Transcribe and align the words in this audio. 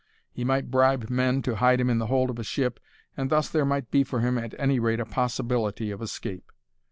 He 0.31 0.43
might 0.43 0.71
bribe 0.71 1.11
men 1.11 1.43
to 1.43 1.57
hide 1.57 1.79
him 1.79 1.87
in 1.87 1.99
the 1.99 2.07
hold 2.07 2.31
of 2.31 2.39
a 2.39 2.43
ship, 2.43 2.79
and 3.15 3.29
thus 3.29 3.49
there 3.51 3.65
might 3.65 3.91
be 3.91 4.03
for 4.03 4.19
him, 4.19 4.35
at 4.35 4.55
any 4.57 4.79
rate, 4.79 4.99
a 4.99 5.05
possibility 5.05 5.91
of 5.91 6.01
escape. 6.01 6.51